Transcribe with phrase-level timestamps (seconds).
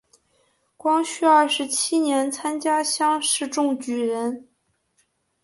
[0.77, 4.49] 光绪二十七年参加乡试中举人。